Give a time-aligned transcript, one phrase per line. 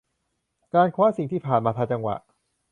[0.73, 2.15] การคว้าสิ่งที่ผ่านมาทันจังหวะ